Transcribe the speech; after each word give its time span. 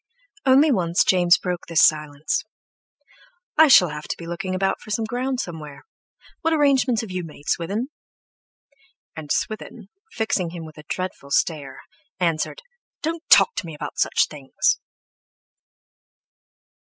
Only 0.47 0.71
once 0.71 1.03
James 1.03 1.37
broke 1.37 1.67
this 1.67 1.83
silence: 1.83 2.43
"I 3.55 3.67
shall 3.67 3.89
have 3.89 4.07
to 4.07 4.17
be 4.17 4.25
looking 4.25 4.55
about 4.55 4.81
for 4.81 4.89
some 4.89 5.05
ground 5.05 5.39
somewhere. 5.39 5.83
What 6.41 6.53
arrangements 6.55 7.01
have 7.01 7.11
you 7.11 7.23
made, 7.23 7.47
Swithin?" 7.47 7.89
And 9.15 9.31
Swithin, 9.31 9.89
fixing 10.11 10.49
him 10.49 10.65
with 10.65 10.79
a 10.79 10.85
dreadful 10.89 11.29
stare, 11.29 11.81
answered: 12.19 12.63
"Don't 13.03 13.21
talk 13.29 13.53
to 13.57 13.65
me 13.67 13.75
about 13.75 13.99
such 13.99 14.25
things!" 14.27 14.79